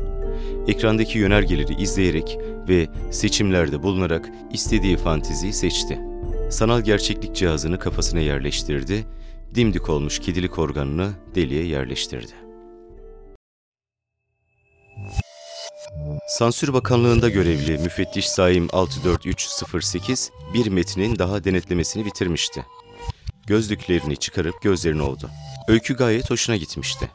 Ekrandaki 0.69 1.19
yönergeleri 1.19 1.75
izleyerek 1.75 2.38
ve 2.69 2.88
seçimlerde 3.11 3.83
bulunarak 3.83 4.31
istediği 4.53 4.97
fanteziyi 4.97 5.53
seçti. 5.53 5.99
Sanal 6.51 6.81
gerçeklik 6.81 7.37
cihazını 7.37 7.79
kafasına 7.79 8.21
yerleştirdi, 8.21 9.05
dimdik 9.55 9.88
olmuş 9.90 10.19
kedilik 10.19 10.59
organını 10.59 11.11
deliğe 11.35 11.64
yerleştirdi. 11.64 12.45
Sansür 16.28 16.72
Bakanlığı'nda 16.72 17.28
görevli 17.28 17.78
müfettiş 17.78 18.28
Saim 18.28 18.68
64308 18.72 20.30
bir 20.54 20.66
metnin 20.66 21.18
daha 21.18 21.44
denetlemesini 21.44 22.04
bitirmişti. 22.04 22.66
Gözlüklerini 23.46 24.16
çıkarıp 24.16 24.62
gözlerini 24.62 25.02
oldu. 25.02 25.30
Öykü 25.68 25.96
gayet 25.96 26.30
hoşuna 26.30 26.56
gitmişti. 26.56 27.11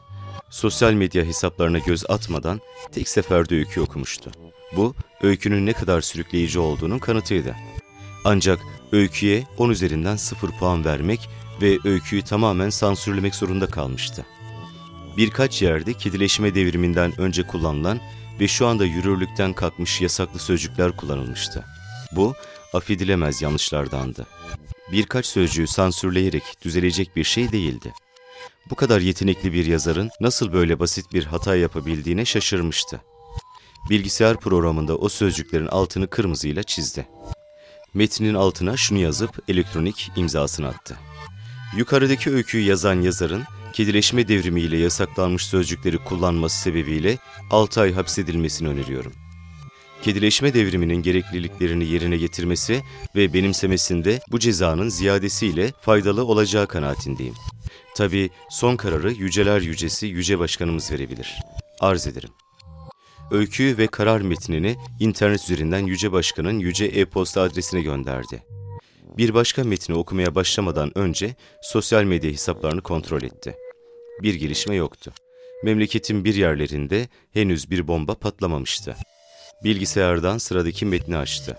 Sosyal 0.50 0.92
medya 0.92 1.24
hesaplarına 1.24 1.78
göz 1.78 2.04
atmadan 2.10 2.60
tek 2.92 3.08
seferde 3.08 3.54
öykü 3.54 3.80
okumuştu. 3.80 4.30
Bu, 4.76 4.94
öykünün 5.22 5.66
ne 5.66 5.72
kadar 5.72 6.00
sürükleyici 6.00 6.58
olduğunun 6.58 6.98
kanıtıydı. 6.98 7.54
Ancak 8.24 8.58
öyküye 8.92 9.44
10 9.58 9.70
üzerinden 9.70 10.16
0 10.16 10.50
puan 10.50 10.84
vermek 10.84 11.28
ve 11.62 11.78
öyküyü 11.84 12.22
tamamen 12.22 12.70
sansürlemek 12.70 13.34
zorunda 13.34 13.66
kalmıştı. 13.66 14.26
Birkaç 15.16 15.62
yerde 15.62 15.92
kedileşme 15.92 16.54
devriminden 16.54 17.20
önce 17.20 17.42
kullanılan 17.42 18.00
ve 18.40 18.48
şu 18.48 18.66
anda 18.66 18.84
yürürlükten 18.84 19.52
kalkmış 19.52 20.00
yasaklı 20.00 20.38
sözcükler 20.38 20.96
kullanılmıştı. 20.96 21.64
Bu, 22.12 22.34
affedilemez 22.72 23.42
yanlışlardandı. 23.42 24.26
Birkaç 24.92 25.26
sözcüğü 25.26 25.66
sansürleyerek 25.66 26.42
düzelecek 26.64 27.16
bir 27.16 27.24
şey 27.24 27.52
değildi. 27.52 27.92
Bu 28.70 28.74
kadar 28.74 29.00
yetenekli 29.00 29.52
bir 29.52 29.66
yazarın 29.66 30.10
nasıl 30.20 30.52
böyle 30.52 30.80
basit 30.80 31.12
bir 31.12 31.24
hata 31.24 31.56
yapabildiğine 31.56 32.24
şaşırmıştı. 32.24 33.00
Bilgisayar 33.90 34.36
programında 34.36 34.96
o 34.96 35.08
sözcüklerin 35.08 35.66
altını 35.66 36.06
kırmızıyla 36.06 36.62
çizdi. 36.62 37.08
Metnin 37.94 38.34
altına 38.34 38.76
şunu 38.76 38.98
yazıp 38.98 39.42
elektronik 39.48 40.10
imzasını 40.16 40.68
attı. 40.68 40.96
Yukarıdaki 41.76 42.30
öyküyü 42.30 42.64
yazan 42.64 43.00
yazarın 43.00 43.44
kedileşme 43.72 44.28
devrimiyle 44.28 44.76
yasaklanmış 44.78 45.46
sözcükleri 45.46 45.98
kullanması 45.98 46.62
sebebiyle 46.62 47.18
6 47.50 47.80
ay 47.80 47.92
hapsedilmesini 47.92 48.68
öneriyorum. 48.68 49.12
Kedileşme 50.02 50.54
devriminin 50.54 51.02
gerekliliklerini 51.02 51.84
yerine 51.84 52.16
getirmesi 52.16 52.82
ve 53.16 53.32
benimsemesinde 53.32 54.20
bu 54.30 54.38
cezanın 54.38 54.88
ziyadesiyle 54.88 55.72
faydalı 55.80 56.24
olacağı 56.24 56.66
kanaatindeyim. 56.66 57.34
Tabi 57.96 58.30
son 58.50 58.76
kararı 58.76 59.12
yüceler 59.12 59.60
yücesi 59.60 60.06
yüce 60.06 60.38
başkanımız 60.38 60.92
verebilir. 60.92 61.36
Arz 61.80 62.06
ederim. 62.06 62.30
Öyküyü 63.30 63.78
ve 63.78 63.86
karar 63.86 64.20
metnini 64.20 64.76
internet 65.00 65.42
üzerinden 65.42 65.86
yüce 65.86 66.12
başkanın 66.12 66.58
yüce 66.58 66.84
e-posta 66.84 67.40
adresine 67.40 67.80
gönderdi. 67.80 68.42
Bir 69.18 69.34
başka 69.34 69.64
metni 69.64 69.94
okumaya 69.94 70.34
başlamadan 70.34 70.98
önce 70.98 71.34
sosyal 71.62 72.04
medya 72.04 72.30
hesaplarını 72.30 72.80
kontrol 72.80 73.22
etti. 73.22 73.56
Bir 74.22 74.34
gelişme 74.34 74.74
yoktu. 74.74 75.12
Memleketin 75.64 76.24
bir 76.24 76.34
yerlerinde 76.34 77.08
henüz 77.32 77.70
bir 77.70 77.88
bomba 77.88 78.14
patlamamıştı. 78.14 78.96
Bilgisayardan 79.64 80.38
sıradaki 80.38 80.86
metni 80.86 81.16
açtı. 81.16 81.56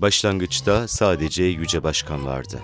Başlangıçta 0.00 0.88
sadece 0.88 1.44
Yüce 1.44 1.82
Başkan 1.82 2.26
vardı. 2.26 2.60